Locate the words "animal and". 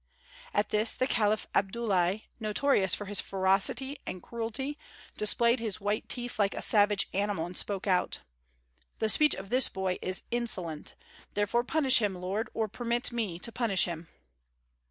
7.13-7.55